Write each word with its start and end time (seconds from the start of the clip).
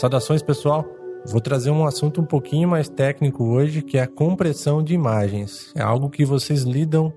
Saudações, 0.00 0.42
pessoal. 0.42 0.86
Vou 1.26 1.42
trazer 1.42 1.70
um 1.70 1.84
assunto 1.84 2.22
um 2.22 2.24
pouquinho 2.24 2.66
mais 2.66 2.88
técnico 2.88 3.44
hoje, 3.44 3.82
que 3.82 3.98
é 3.98 4.00
a 4.00 4.06
compressão 4.06 4.82
de 4.82 4.94
imagens. 4.94 5.74
É 5.76 5.82
algo 5.82 6.08
que 6.08 6.24
vocês 6.24 6.62
lidam 6.62 7.12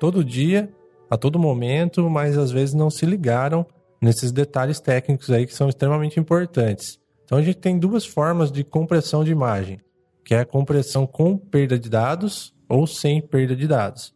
todo 0.00 0.24
dia, 0.24 0.68
a 1.08 1.16
todo 1.16 1.38
momento, 1.38 2.10
mas 2.10 2.36
às 2.36 2.50
vezes 2.50 2.74
não 2.74 2.90
se 2.90 3.06
ligaram 3.06 3.64
nesses 4.02 4.32
detalhes 4.32 4.80
técnicos 4.80 5.30
aí 5.30 5.46
que 5.46 5.54
são 5.54 5.68
extremamente 5.68 6.18
importantes. 6.18 6.98
Então 7.24 7.38
a 7.38 7.42
gente 7.42 7.58
tem 7.58 7.78
duas 7.78 8.04
formas 8.04 8.50
de 8.50 8.64
compressão 8.64 9.22
de 9.22 9.30
imagem, 9.30 9.78
que 10.24 10.34
é 10.34 10.40
a 10.40 10.44
compressão 10.44 11.06
com 11.06 11.38
perda 11.38 11.78
de 11.78 11.88
dados 11.88 12.52
ou 12.68 12.88
sem 12.88 13.22
perda 13.22 13.54
de 13.54 13.68
dados. 13.68 14.12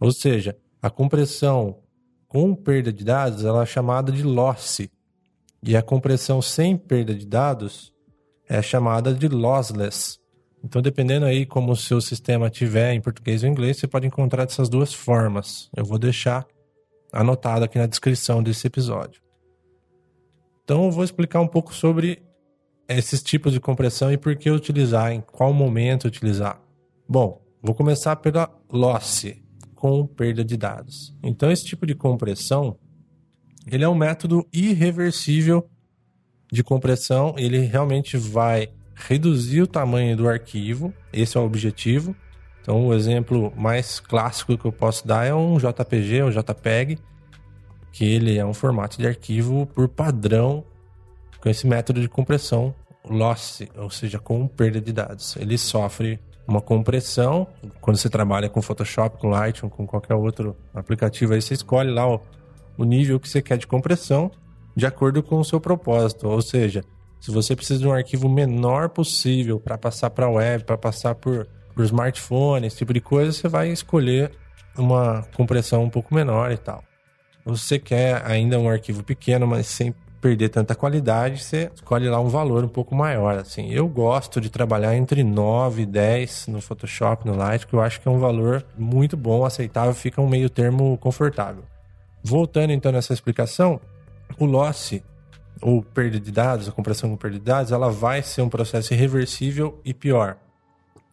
Ou 0.00 0.10
seja, 0.10 0.56
a 0.80 0.88
compressão 0.88 1.80
com 2.26 2.54
perda 2.54 2.90
de 2.90 3.04
dados 3.04 3.44
ela 3.44 3.62
é 3.62 3.66
chamada 3.66 4.10
de 4.10 4.22
loss 4.22 4.80
e 5.64 5.76
a 5.76 5.82
compressão 5.82 6.42
sem 6.42 6.76
perda 6.76 7.14
de 7.14 7.26
dados 7.26 7.92
é 8.48 8.60
chamada 8.60 9.14
de 9.14 9.28
lossless. 9.28 10.18
Então, 10.64 10.80
dependendo 10.80 11.26
aí 11.26 11.44
como 11.44 11.72
o 11.72 11.76
seu 11.76 12.00
sistema 12.00 12.50
tiver 12.50 12.92
em 12.92 13.00
português 13.00 13.42
ou 13.42 13.48
inglês, 13.48 13.78
você 13.78 13.86
pode 13.86 14.06
encontrar 14.06 14.44
dessas 14.44 14.68
duas 14.68 14.92
formas. 14.92 15.68
Eu 15.76 15.84
vou 15.84 15.98
deixar 15.98 16.46
anotado 17.12 17.64
aqui 17.64 17.78
na 17.78 17.86
descrição 17.86 18.42
desse 18.42 18.66
episódio. 18.66 19.20
Então, 20.64 20.84
eu 20.84 20.90
vou 20.90 21.04
explicar 21.04 21.40
um 21.40 21.48
pouco 21.48 21.74
sobre 21.74 22.22
esses 22.88 23.22
tipos 23.22 23.52
de 23.52 23.60
compressão 23.60 24.12
e 24.12 24.16
por 24.16 24.36
que 24.36 24.50
utilizar, 24.50 25.12
em 25.12 25.20
qual 25.20 25.52
momento 25.52 26.06
utilizar. 26.06 26.60
Bom, 27.08 27.42
vou 27.60 27.74
começar 27.74 28.16
pela 28.16 28.48
loss, 28.70 29.24
com 29.74 30.06
perda 30.06 30.44
de 30.44 30.56
dados. 30.56 31.16
Então, 31.22 31.50
esse 31.50 31.64
tipo 31.64 31.84
de 31.86 31.94
compressão, 31.94 32.78
ele 33.66 33.84
é 33.84 33.88
um 33.88 33.94
método 33.94 34.46
irreversível 34.52 35.68
de 36.50 36.62
compressão, 36.62 37.34
ele 37.38 37.60
realmente 37.60 38.16
vai 38.16 38.68
reduzir 38.94 39.62
o 39.62 39.66
tamanho 39.66 40.16
do 40.16 40.28
arquivo, 40.28 40.92
esse 41.12 41.36
é 41.36 41.40
o 41.40 41.44
objetivo. 41.44 42.14
Então, 42.60 42.86
o 42.86 42.94
exemplo 42.94 43.52
mais 43.56 43.98
clássico 43.98 44.56
que 44.56 44.64
eu 44.64 44.72
posso 44.72 45.06
dar 45.06 45.26
é 45.26 45.34
um 45.34 45.56
JPG, 45.56 46.22
um 46.22 46.30
JPEG, 46.30 46.98
que 47.90 48.04
ele 48.04 48.38
é 48.38 48.44
um 48.44 48.54
formato 48.54 48.98
de 48.98 49.06
arquivo 49.06 49.66
por 49.66 49.88
padrão 49.88 50.64
com 51.40 51.48
esse 51.48 51.66
método 51.66 52.00
de 52.00 52.08
compressão 52.08 52.74
loss, 53.04 53.62
ou 53.76 53.90
seja, 53.90 54.18
com 54.18 54.46
perda 54.46 54.80
de 54.80 54.92
dados. 54.92 55.36
Ele 55.36 55.58
sofre 55.58 56.20
uma 56.46 56.60
compressão. 56.60 57.46
Quando 57.80 57.96
você 57.96 58.08
trabalha 58.08 58.48
com 58.48 58.62
Photoshop, 58.62 59.18
com 59.18 59.28
Lightroom, 59.28 59.68
com 59.68 59.86
qualquer 59.86 60.14
outro 60.14 60.56
aplicativo, 60.72 61.34
aí 61.34 61.42
você 61.42 61.54
escolhe 61.54 61.90
lá 61.90 62.06
o, 62.08 62.20
o 62.76 62.84
nível 62.84 63.18
que 63.20 63.28
você 63.28 63.42
quer 63.42 63.58
de 63.58 63.66
compressão 63.66 64.30
de 64.74 64.86
acordo 64.86 65.22
com 65.22 65.38
o 65.38 65.44
seu 65.44 65.60
propósito. 65.60 66.28
Ou 66.28 66.40
seja, 66.40 66.82
se 67.20 67.30
você 67.30 67.54
precisa 67.54 67.80
de 67.80 67.86
um 67.86 67.92
arquivo 67.92 68.28
menor 68.28 68.88
possível 68.88 69.60
para 69.60 69.78
passar 69.78 70.10
para 70.10 70.26
a 70.26 70.30
web, 70.30 70.64
para 70.64 70.78
passar 70.78 71.14
por, 71.14 71.46
por 71.74 71.84
smartphone, 71.84 72.66
esse 72.66 72.78
tipo 72.78 72.92
de 72.92 73.00
coisa, 73.00 73.32
você 73.32 73.48
vai 73.48 73.68
escolher 73.68 74.32
uma 74.76 75.22
compressão 75.36 75.84
um 75.84 75.90
pouco 75.90 76.14
menor 76.14 76.50
e 76.50 76.56
tal. 76.56 76.82
Você 77.44 77.78
quer 77.78 78.24
ainda 78.24 78.58
um 78.58 78.68
arquivo 78.68 79.02
pequeno, 79.02 79.46
mas 79.46 79.66
sem 79.66 79.94
perder 80.20 80.50
tanta 80.50 80.76
qualidade, 80.76 81.42
você 81.42 81.68
escolhe 81.74 82.08
lá 82.08 82.20
um 82.20 82.28
valor 82.28 82.64
um 82.64 82.68
pouco 82.68 82.94
maior. 82.94 83.38
Assim, 83.38 83.70
eu 83.70 83.88
gosto 83.88 84.40
de 84.40 84.48
trabalhar 84.48 84.96
entre 84.96 85.24
9 85.24 85.82
e 85.82 85.86
10 85.86 86.46
no 86.46 86.60
Photoshop, 86.60 87.26
no 87.26 87.36
Light, 87.36 87.66
que 87.66 87.74
eu 87.74 87.80
acho 87.80 88.00
que 88.00 88.06
é 88.06 88.10
um 88.10 88.20
valor 88.20 88.64
muito 88.78 89.16
bom, 89.16 89.44
aceitável, 89.44 89.92
fica 89.92 90.22
um 90.22 90.28
meio 90.28 90.48
termo 90.48 90.96
confortável. 90.98 91.64
Voltando 92.22 92.72
então 92.72 92.92
nessa 92.92 93.12
explicação, 93.12 93.80
o 94.38 94.44
loss 94.44 95.00
ou 95.60 95.82
perda 95.82 96.18
de 96.18 96.30
dados, 96.30 96.68
a 96.68 96.72
compressão 96.72 97.10
com 97.10 97.16
perda 97.16 97.38
de 97.38 97.44
dados, 97.44 97.72
ela 97.72 97.90
vai 97.90 98.22
ser 98.22 98.42
um 98.42 98.48
processo 98.48 98.92
irreversível 98.92 99.80
e 99.84 99.92
pior. 99.92 100.36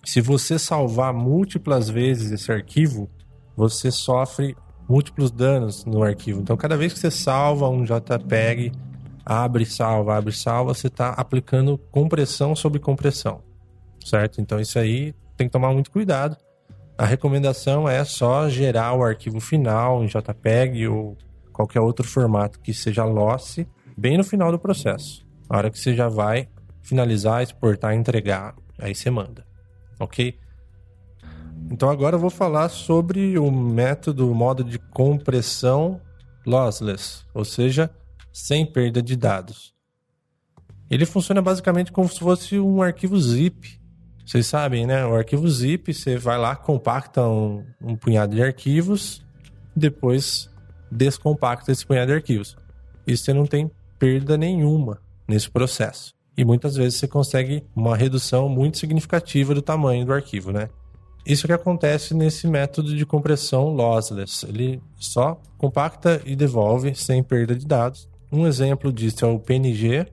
Se 0.03 0.21
você 0.21 0.57
salvar 0.57 1.13
múltiplas 1.13 1.89
vezes 1.89 2.31
esse 2.31 2.51
arquivo, 2.51 3.09
você 3.55 3.91
sofre 3.91 4.55
múltiplos 4.87 5.29
danos 5.29 5.85
no 5.85 6.01
arquivo. 6.01 6.41
Então, 6.41 6.57
cada 6.57 6.75
vez 6.75 6.93
que 6.93 6.99
você 6.99 7.11
salva 7.11 7.69
um 7.69 7.83
JPEG, 7.83 8.71
abre, 9.25 9.65
salva, 9.65 10.17
abre, 10.17 10.33
salva, 10.33 10.73
você 10.73 10.87
está 10.87 11.09
aplicando 11.09 11.77
compressão 11.91 12.55
sobre 12.55 12.79
compressão, 12.79 13.43
certo? 14.03 14.41
Então, 14.41 14.59
isso 14.59 14.79
aí 14.79 15.13
tem 15.37 15.47
que 15.47 15.51
tomar 15.51 15.71
muito 15.73 15.91
cuidado. 15.91 16.35
A 16.99 17.05
recomendação 17.05 17.87
é 17.87 18.03
só 18.03 18.49
gerar 18.49 18.93
o 18.93 19.01
arquivo 19.01 19.39
final 19.39 20.03
em 20.03 20.07
JPEG 20.07 20.85
ou 20.89 21.17
qualquer 21.53 21.79
outro 21.79 22.05
formato 22.05 22.59
que 22.59 22.73
seja 22.73 23.05
loss 23.05 23.65
bem 23.97 24.17
no 24.17 24.23
final 24.25 24.51
do 24.51 24.59
processo. 24.59 25.25
A 25.49 25.55
hora 25.55 25.71
que 25.71 25.79
você 25.79 25.95
já 25.95 26.09
vai 26.09 26.49
finalizar, 26.81 27.41
exportar, 27.41 27.95
entregar, 27.95 28.53
aí 28.77 28.93
você 28.93 29.09
manda. 29.09 29.47
Ok? 29.97 30.37
Então 31.71 31.89
agora 31.89 32.17
eu 32.17 32.19
vou 32.19 32.29
falar 32.29 32.67
sobre 32.67 33.39
o 33.39 33.49
método, 33.49 34.29
o 34.29 34.35
modo 34.35 34.61
de 34.61 34.77
compressão 34.77 36.01
lossless, 36.45 37.23
ou 37.33 37.45
seja, 37.45 37.89
sem 38.33 38.65
perda 38.65 39.01
de 39.01 39.15
dados. 39.15 39.73
Ele 40.91 41.05
funciona 41.05 41.41
basicamente 41.41 41.93
como 41.93 42.09
se 42.09 42.19
fosse 42.19 42.59
um 42.59 42.81
arquivo 42.81 43.17
zip. 43.17 43.79
Vocês 44.29 44.45
sabem, 44.45 44.85
né? 44.85 45.03
O 45.07 45.15
arquivo 45.15 45.49
zip, 45.49 45.91
você 45.91 46.15
vai 46.15 46.37
lá, 46.37 46.55
compacta 46.55 47.27
um, 47.27 47.65
um 47.81 47.95
punhado 47.95 48.35
de 48.35 48.43
arquivos, 48.43 49.25
depois 49.75 50.47
descompacta 50.91 51.71
esse 51.71 51.83
punhado 51.83 52.11
de 52.11 52.13
arquivos. 52.13 52.55
E 53.07 53.17
você 53.17 53.33
não 53.33 53.47
tem 53.47 53.71
perda 53.97 54.37
nenhuma 54.37 55.01
nesse 55.27 55.49
processo. 55.49 56.13
E 56.37 56.45
muitas 56.45 56.75
vezes 56.75 56.99
você 56.99 57.07
consegue 57.07 57.63
uma 57.75 57.97
redução 57.97 58.47
muito 58.47 58.77
significativa 58.77 59.55
do 59.55 59.63
tamanho 59.63 60.05
do 60.05 60.13
arquivo, 60.13 60.51
né? 60.51 60.69
Isso 61.25 61.47
que 61.47 61.53
acontece 61.53 62.13
nesse 62.13 62.47
método 62.47 62.95
de 62.95 63.07
compressão 63.07 63.69
lossless. 63.69 64.45
Ele 64.47 64.79
só 64.95 65.41
compacta 65.57 66.21
e 66.23 66.35
devolve 66.35 66.93
sem 66.93 67.23
perda 67.23 67.55
de 67.55 67.65
dados. 67.65 68.07
Um 68.31 68.45
exemplo 68.45 68.93
disso 68.93 69.25
é 69.25 69.27
o 69.27 69.39
PNG, 69.39 70.05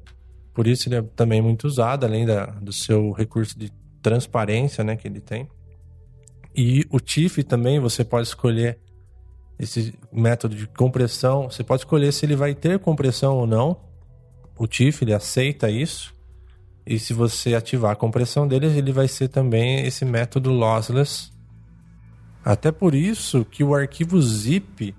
por 0.55 0.67
isso 0.67 0.89
ele 0.89 0.97
é 0.97 1.03
também 1.03 1.43
muito 1.43 1.67
usado, 1.67 2.07
além 2.07 2.25
da, 2.25 2.47
do 2.47 2.73
seu 2.73 3.13
recurso 3.13 3.59
de 3.59 3.71
transparência 4.07 4.85
né, 4.85 4.95
que 4.95 5.09
ele 5.09 5.21
tem. 5.21 5.49
E 6.55 6.87
o 6.91 7.01
TIFF 7.01 7.43
também 7.43 7.81
você 7.81 8.05
pode 8.05 8.29
escolher 8.29 8.79
esse 9.59 9.93
método 10.13 10.55
de 10.55 10.65
compressão, 10.69 11.51
você 11.51 11.65
pode 11.65 11.81
escolher 11.81 12.13
se 12.13 12.25
ele 12.25 12.37
vai 12.37 12.55
ter 12.55 12.79
compressão 12.79 13.37
ou 13.37 13.49
não. 13.49 13.77
O 14.57 14.69
TIFF 14.69 15.03
ele 15.03 15.13
aceita 15.13 15.69
isso. 15.69 16.15
E 16.87 17.01
se 17.01 17.13
você 17.13 17.57
ativar 17.57 17.91
a 17.91 17.97
compressão 17.97 18.47
dele, 18.47 18.67
ele 18.67 18.93
vai 18.93 19.09
ser 19.09 19.27
também 19.27 19.85
esse 19.85 20.05
método 20.05 20.53
lossless. 20.53 21.33
Até 22.45 22.71
por 22.71 22.95
isso 22.95 23.45
que 23.45 23.65
o 23.65 23.75
arquivo 23.75 24.23
zip, 24.23 24.95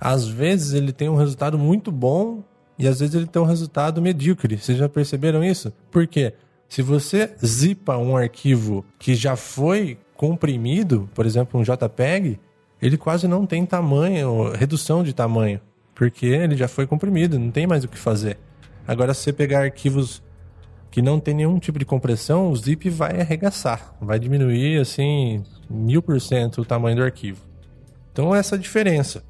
às 0.00 0.28
vezes 0.28 0.72
ele 0.72 0.92
tem 0.92 1.08
um 1.08 1.16
resultado 1.16 1.58
muito 1.58 1.90
bom 1.90 2.44
e 2.78 2.86
às 2.86 3.00
vezes 3.00 3.16
ele 3.16 3.26
tem 3.26 3.42
um 3.42 3.46
resultado 3.46 4.00
medíocre. 4.00 4.56
Vocês 4.56 4.78
já 4.78 4.88
perceberam 4.88 5.42
isso? 5.42 5.72
Por 5.90 6.06
quê? 6.06 6.32
Se 6.72 6.80
você 6.80 7.34
zipa 7.44 7.98
um 7.98 8.16
arquivo 8.16 8.82
que 8.98 9.14
já 9.14 9.36
foi 9.36 9.98
comprimido, 10.16 11.06
por 11.14 11.26
exemplo, 11.26 11.60
um 11.60 11.62
JPEG, 11.62 12.40
ele 12.80 12.96
quase 12.96 13.28
não 13.28 13.44
tem 13.44 13.66
tamanho, 13.66 14.50
redução 14.52 15.02
de 15.02 15.12
tamanho, 15.12 15.60
porque 15.94 16.24
ele 16.24 16.56
já 16.56 16.66
foi 16.68 16.86
comprimido, 16.86 17.38
não 17.38 17.50
tem 17.50 17.66
mais 17.66 17.84
o 17.84 17.88
que 17.88 17.98
fazer. 17.98 18.38
Agora, 18.88 19.12
se 19.12 19.20
você 19.20 19.34
pegar 19.34 19.64
arquivos 19.64 20.22
que 20.90 21.02
não 21.02 21.20
tem 21.20 21.34
nenhum 21.34 21.58
tipo 21.58 21.78
de 21.78 21.84
compressão, 21.84 22.50
o 22.50 22.56
zip 22.56 22.88
vai 22.88 23.20
arregaçar, 23.20 23.94
vai 24.00 24.18
diminuir 24.18 24.80
assim 24.80 25.44
mil 25.68 26.00
por 26.00 26.18
cento 26.22 26.62
o 26.62 26.64
tamanho 26.64 26.96
do 26.96 27.04
arquivo. 27.04 27.44
Então, 28.10 28.34
essa 28.34 28.54
é 28.54 28.58
diferença. 28.58 29.22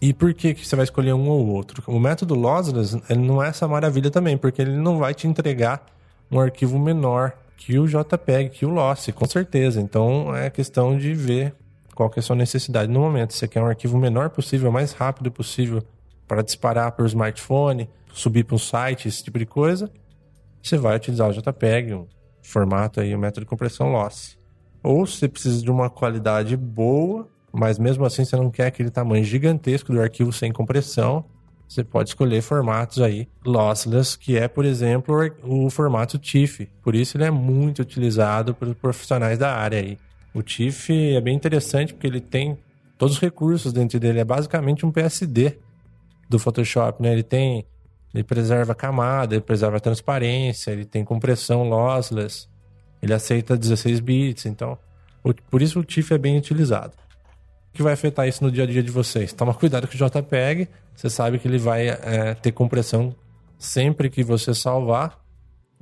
E 0.00 0.12
por 0.12 0.34
que, 0.34 0.52
que 0.52 0.66
você 0.66 0.74
vai 0.74 0.82
escolher 0.82 1.12
um 1.12 1.28
ou 1.28 1.46
outro? 1.46 1.80
O 1.86 2.00
método 2.00 2.34
lossless 2.34 3.00
ele 3.08 3.20
não 3.20 3.40
é 3.40 3.50
essa 3.50 3.68
maravilha 3.68 4.10
também, 4.10 4.36
porque 4.36 4.60
ele 4.60 4.76
não 4.76 4.98
vai 4.98 5.14
te 5.14 5.28
entregar 5.28 5.86
um 6.32 6.40
arquivo 6.40 6.78
menor 6.78 7.34
que 7.56 7.78
o 7.78 7.86
JPEG, 7.86 8.50
que 8.50 8.66
o 8.66 8.70
Loss, 8.70 9.08
com 9.14 9.26
certeza. 9.26 9.80
Então 9.80 10.34
é 10.34 10.50
questão 10.50 10.96
de 10.96 11.14
ver 11.14 11.54
qual 11.94 12.08
que 12.10 12.18
é 12.18 12.20
a 12.20 12.22
sua 12.22 12.34
necessidade 12.34 12.90
no 12.90 12.98
momento. 12.98 13.34
Você 13.34 13.46
quer 13.46 13.62
um 13.62 13.66
arquivo 13.66 13.98
menor 13.98 14.30
possível, 14.30 14.72
mais 14.72 14.92
rápido 14.92 15.30
possível 15.30 15.82
para 16.26 16.42
disparar 16.42 16.90
para 16.92 17.04
o 17.04 17.06
smartphone, 17.06 17.88
subir 18.12 18.44
para 18.44 18.54
um 18.54 18.58
site, 18.58 19.06
esse 19.06 19.22
tipo 19.22 19.38
de 19.38 19.46
coisa, 19.46 19.90
você 20.62 20.78
vai 20.78 20.96
utilizar 20.96 21.28
o 21.28 21.32
JPEG, 21.32 21.92
um 21.92 22.06
formato 22.40 23.00
aí, 23.00 23.14
um 23.14 23.18
método 23.18 23.40
de 23.44 23.50
compressão 23.50 23.92
loss. 23.92 24.38
Ou 24.82 25.06
você 25.06 25.28
precisa 25.28 25.62
de 25.62 25.70
uma 25.70 25.90
qualidade 25.90 26.56
boa, 26.56 27.28
mas 27.52 27.78
mesmo 27.78 28.04
assim 28.04 28.24
você 28.24 28.36
não 28.36 28.50
quer 28.50 28.66
aquele 28.66 28.90
tamanho 28.90 29.24
gigantesco 29.24 29.92
do 29.92 30.00
arquivo 30.00 30.32
sem 30.32 30.52
compressão, 30.52 31.24
você 31.72 31.82
pode 31.82 32.10
escolher 32.10 32.42
formatos 32.42 33.00
aí 33.00 33.26
lossless, 33.44 34.18
que 34.18 34.36
é, 34.36 34.46
por 34.46 34.64
exemplo, 34.64 35.14
o 35.42 35.70
formato 35.70 36.18
TIFF. 36.18 36.68
Por 36.82 36.94
isso 36.94 37.16
ele 37.16 37.24
é 37.24 37.30
muito 37.30 37.80
utilizado 37.80 38.54
pelos 38.54 38.76
profissionais 38.76 39.38
da 39.38 39.54
área 39.54 39.78
aí. 39.78 39.96
O 40.34 40.42
TIFF 40.42 41.14
é 41.14 41.20
bem 41.20 41.34
interessante 41.34 41.94
porque 41.94 42.06
ele 42.06 42.20
tem 42.20 42.58
todos 42.98 43.14
os 43.16 43.20
recursos 43.20 43.72
dentro 43.72 43.98
dele. 43.98 44.20
É 44.20 44.24
basicamente 44.24 44.84
um 44.84 44.90
PSD 44.90 45.58
do 46.28 46.38
Photoshop, 46.38 47.02
né? 47.02 47.12
Ele 47.12 47.22
tem 47.22 47.64
Ele 48.14 48.22
preserva 48.22 48.74
camada, 48.74 49.34
ele 49.34 49.42
preserva 49.42 49.80
transparência, 49.80 50.70
ele 50.70 50.84
tem 50.84 51.04
compressão 51.04 51.62
lossless, 51.68 52.46
ele 53.00 53.14
aceita 53.14 53.56
16 53.56 54.00
bits, 54.00 54.46
então 54.46 54.78
por 55.50 55.62
isso 55.62 55.80
o 55.80 55.84
TIFF 55.84 56.14
é 56.14 56.18
bem 56.18 56.36
utilizado. 56.36 56.92
Que 57.72 57.82
vai 57.82 57.94
afetar 57.94 58.28
isso 58.28 58.44
no 58.44 58.50
dia 58.50 58.64
a 58.64 58.66
dia 58.66 58.82
de 58.82 58.90
vocês? 58.90 59.32
Toma 59.32 59.54
cuidado 59.54 59.88
com 59.88 59.94
o 59.94 59.96
JPEG, 59.96 60.68
você 60.94 61.08
sabe 61.08 61.38
que 61.38 61.48
ele 61.48 61.58
vai 61.58 61.88
é, 61.88 62.34
ter 62.34 62.52
compressão 62.52 63.14
sempre 63.58 64.10
que 64.10 64.22
você 64.22 64.52
salvar 64.52 65.18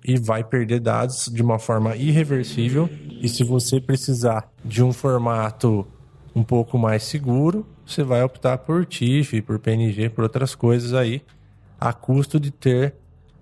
e 0.05 0.19
vai 0.19 0.45
perder 0.45 0.81
dados 0.81 1.29
de 1.33 1.43
uma 1.43 1.59
forma 1.59 1.97
irreversível. 1.97 2.89
E 3.21 3.29
se 3.29 3.43
você 3.43 3.81
precisar 3.81 4.51
de 4.65 4.83
um 4.83 4.93
formato 4.93 5.87
um 6.35 6.43
pouco 6.43 6.79
mais 6.79 7.03
seguro, 7.03 7.67
você 7.85 8.03
vai 8.03 8.23
optar 8.23 8.59
por 8.59 8.87
TIFF, 8.87 9.43
por 9.43 9.59
PNG, 9.59 10.11
por 10.11 10.23
outras 10.23 10.55
coisas 10.55 10.95
aí, 10.95 11.23
a 11.79 11.93
custo 11.93 12.39
de 12.39 12.51
ter 12.51 12.95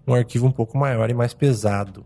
um 0.06 0.14
arquivo 0.14 0.46
um 0.46 0.52
pouco 0.52 0.78
maior 0.78 1.10
e 1.10 1.14
mais 1.14 1.34
pesado. 1.34 2.04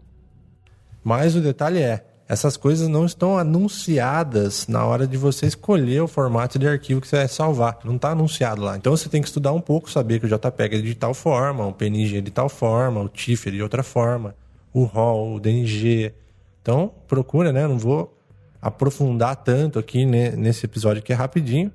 Mas 1.05 1.37
o 1.37 1.41
detalhe 1.41 1.81
é, 1.81 2.05
essas 2.33 2.57
coisas 2.57 2.89
não 2.89 3.05
estão 3.05 3.37
anunciadas 3.37 4.67
na 4.67 4.87
hora 4.87 5.07
de 5.07 5.19
você 5.19 5.45
escolher 5.45 6.01
o 6.01 6.09
formato 6.09 6.59
de 6.59 6.67
arquivo 6.67 6.99
que 6.99 7.07
você 7.07 7.17
vai 7.17 7.29
salvar. 7.29 7.79
Não 7.85 7.97
está 7.97 8.13
anunciado 8.13 8.63
lá. 8.63 8.75
Então 8.75 8.97
você 8.97 9.07
tem 9.07 9.21
que 9.21 9.29
estudar 9.29 9.53
um 9.53 9.61
pouco, 9.61 9.91
saber 9.91 10.19
que 10.19 10.25
o 10.25 10.29
JPEG 10.31 10.77
é 10.77 10.81
de 10.81 10.95
tal 10.95 11.13
forma, 11.13 11.67
o 11.67 11.75
PNG 11.75 12.17
é 12.17 12.21
de 12.23 12.31
tal 12.31 12.49
forma, 12.49 13.03
o 13.03 13.09
TIFF 13.11 13.51
é 13.51 13.53
de 13.53 13.63
outra 13.63 13.83
forma, 13.83 14.35
o 14.73 14.85
RAW, 14.85 15.35
o 15.35 15.41
DNG. 15.41 16.15
Então 16.63 16.91
procura, 17.07 17.53
né? 17.53 17.67
Não 17.67 17.79
vou 17.79 18.17
aprofundar 18.63 19.37
tanto 19.37 19.79
aqui 19.79 20.07
nesse 20.07 20.65
episódio 20.65 21.03
que 21.03 21.13
é 21.13 21.17
rapidinho, 21.17 21.71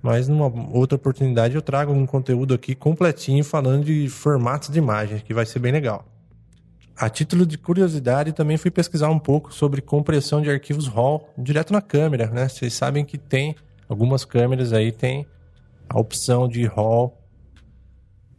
mas 0.00 0.26
numa 0.26 0.46
outra 0.74 0.96
oportunidade 0.96 1.54
eu 1.54 1.60
trago 1.60 1.92
um 1.92 2.06
conteúdo 2.06 2.54
aqui 2.54 2.74
completinho 2.74 3.44
falando 3.44 3.84
de 3.84 4.08
formatos 4.08 4.70
de 4.70 4.78
imagens, 4.78 5.20
que 5.20 5.34
vai 5.34 5.44
ser 5.44 5.58
bem 5.58 5.72
legal. 5.72 6.06
A 7.00 7.08
título 7.08 7.46
de 7.46 7.56
curiosidade, 7.56 8.32
também 8.32 8.56
fui 8.56 8.72
pesquisar 8.72 9.08
um 9.08 9.20
pouco 9.20 9.54
sobre 9.54 9.80
compressão 9.80 10.42
de 10.42 10.50
arquivos 10.50 10.88
RAW 10.88 11.28
direto 11.38 11.72
na 11.72 11.80
câmera, 11.80 12.26
né? 12.26 12.48
Vocês 12.48 12.74
sabem 12.74 13.04
que 13.04 13.16
tem 13.16 13.54
algumas 13.88 14.24
câmeras 14.24 14.72
aí 14.72 14.90
tem 14.90 15.24
a 15.88 15.96
opção 15.96 16.48
de 16.48 16.66
RAW 16.66 17.16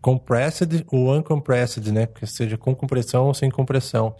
compressed 0.01 0.85
ou 0.91 1.15
uncompressed, 1.15 1.89
né? 1.89 2.06
Que 2.06 2.27
seja 2.27 2.57
com 2.57 2.75
compressão 2.75 3.27
ou 3.27 3.33
sem 3.33 3.50
compressão. 3.50 4.13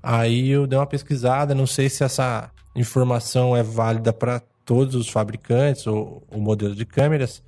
Aí 0.00 0.50
eu 0.50 0.68
dei 0.68 0.78
uma 0.78 0.86
pesquisada, 0.86 1.52
não 1.52 1.66
sei 1.66 1.88
se 1.88 2.04
essa 2.04 2.52
informação 2.76 3.56
é 3.56 3.62
válida 3.64 4.12
para 4.12 4.40
todos 4.64 4.94
os 4.94 5.08
fabricantes 5.08 5.84
ou, 5.88 6.22
ou 6.30 6.40
modelos 6.40 6.76
de 6.76 6.86
câmeras, 6.86 7.42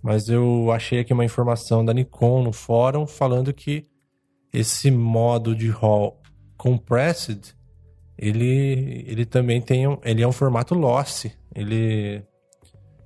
mas 0.00 0.28
eu 0.28 0.70
achei 0.70 1.00
aqui 1.00 1.12
uma 1.12 1.24
informação 1.24 1.84
da 1.84 1.92
Nikon 1.92 2.44
no 2.44 2.52
fórum 2.52 3.04
falando 3.04 3.52
que 3.52 3.84
esse 4.52 4.90
modo 4.90 5.54
de 5.54 5.68
RAW 5.68 6.20
compressed, 6.56 7.54
ele, 8.18 9.04
ele 9.06 9.26
também 9.26 9.60
tem 9.60 9.86
um, 9.86 9.98
ele 10.04 10.22
é 10.22 10.28
um 10.28 10.32
formato 10.32 10.74
lossy. 10.74 11.32
Ele, 11.54 12.22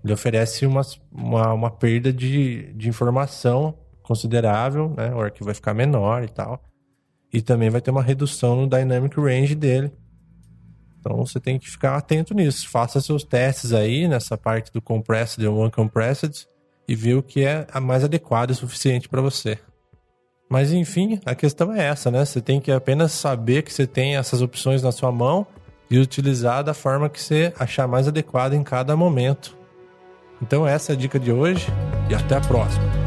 ele 0.05 0.13
oferece 0.13 0.65
uma, 0.67 0.83
uma, 1.11 1.53
uma 1.53 1.71
perda 1.71 2.13
de, 2.13 2.73
de 2.75 2.89
informação 2.89 3.77
considerável, 4.03 4.95
né? 4.97 5.15
O 5.15 5.21
arquivo 5.21 5.47
vai 5.47 5.55
ficar 5.55 5.75
menor 5.75 6.23
e 6.23 6.29
tal. 6.29 6.63
E 7.33 7.41
também 7.41 7.71
vai 7.71 7.81
ter 7.81 7.91
uma 7.91 8.03
redução 8.03 8.57
no 8.57 8.69
dynamic 8.69 9.19
range 9.21 9.55
dele. 9.55 9.93
Então 10.99 11.17
você 11.25 11.41
tem 11.41 11.59
que 11.59 11.71
ficar 11.71 11.97
atento 11.97 12.35
nisso. 12.35 12.69
Faça 12.69 13.01
seus 13.01 13.25
testes 13.25 13.73
aí 13.73 14.07
nessa 14.07 14.37
parte 14.37 14.73
do 14.73 14.83
compressed 14.83 15.43
e 15.43 15.49
uncompressed 15.49 16.47
e 16.87 16.95
ver 16.95 17.15
o 17.15 17.23
que 17.23 17.45
é 17.45 17.67
mais 17.81 18.05
adequado 18.05 18.51
e 18.51 18.55
suficiente 18.55 19.09
para 19.09 19.23
você. 19.23 19.59
Mas 20.51 20.73
enfim, 20.73 21.21
a 21.25 21.33
questão 21.33 21.73
é 21.73 21.87
essa, 21.87 22.11
né? 22.11 22.25
Você 22.25 22.41
tem 22.41 22.61
que 22.61 22.73
apenas 22.73 23.13
saber 23.13 23.63
que 23.63 23.73
você 23.73 23.87
tem 23.87 24.17
essas 24.17 24.43
opções 24.43 24.83
na 24.83 24.91
sua 24.91 25.13
mão 25.13 25.47
e 25.89 25.97
utilizar 25.97 26.65
da 26.65 26.75
forma 26.75 27.09
que 27.09 27.23
você 27.23 27.55
achar 27.57 27.87
mais 27.87 28.09
adequada 28.09 28.57
em 28.57 28.65
cada 28.65 28.97
momento. 28.97 29.57
Então 30.43 30.67
essa 30.67 30.93
é 30.93 30.95
a 30.95 30.99
dica 30.99 31.21
de 31.21 31.31
hoje 31.31 31.69
e 32.11 32.15
até 32.17 32.37
a 32.37 32.41
próxima. 32.41 33.00